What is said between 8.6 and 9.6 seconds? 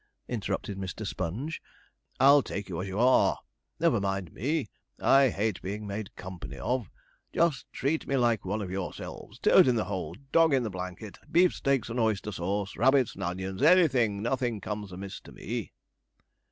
of yourselves;